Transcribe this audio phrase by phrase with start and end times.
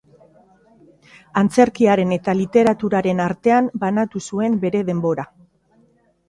[1.41, 5.29] Antzerkiaren eta literaturaren artean banatu zuen bere denbora.